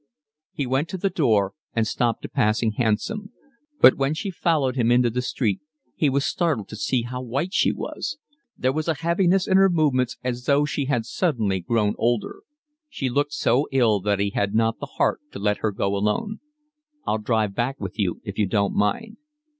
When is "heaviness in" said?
8.95-9.57